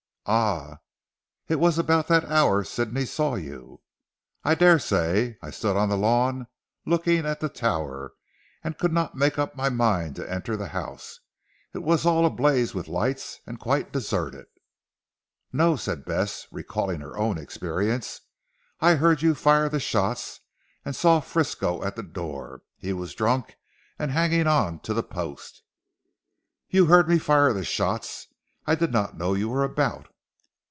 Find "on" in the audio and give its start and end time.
5.75-5.89, 24.45-24.81